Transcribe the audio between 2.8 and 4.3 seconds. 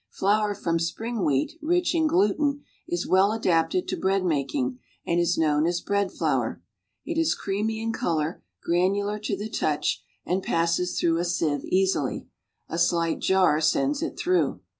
is well adapted to bread